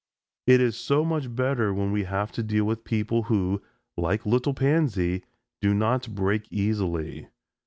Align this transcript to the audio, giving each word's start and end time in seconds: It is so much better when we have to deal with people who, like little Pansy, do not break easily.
It 0.47 0.61
is 0.61 0.77
so 0.79 1.05
much 1.05 1.35
better 1.35 1.71
when 1.75 1.91
we 1.91 2.05
have 2.05 2.31
to 2.31 2.41
deal 2.41 2.63
with 2.65 2.83
people 2.83 3.21
who, 3.21 3.61
like 3.95 4.25
little 4.25 4.55
Pansy, 4.55 5.21
do 5.61 5.75
not 5.75 6.15
break 6.15 6.51
easily. 6.51 7.27